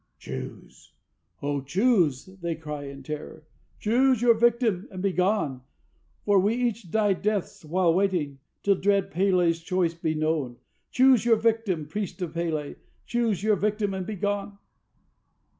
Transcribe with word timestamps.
"Choose, 0.17 0.93
O 1.43 1.61
choose!" 1.61 2.25
they 2.41 2.55
cry 2.55 2.85
in 2.85 3.03
terror; 3.03 3.43
"choose 3.79 4.19
your 4.19 4.33
victim 4.33 4.87
and 4.89 4.99
be 4.99 5.11
gone, 5.13 5.61
For 6.25 6.39
we 6.39 6.55
each 6.55 6.89
die 6.89 7.13
deaths 7.13 7.63
while 7.63 7.93
waiting, 7.93 8.39
till 8.63 8.73
dread 8.81 9.11
P├®l├®'s 9.11 9.61
choice 9.63 9.93
be 9.93 10.15
known! 10.15 10.57
Choose 10.89 11.23
your 11.23 11.37
victim, 11.37 11.85
Priest 11.85 12.19
of 12.23 12.33
P├®l├®, 12.33 12.77
choose 13.05 13.43
your 13.43 13.55
victim 13.57 13.93
and 13.93 14.07
be 14.07 14.15
gone!" 14.15 14.57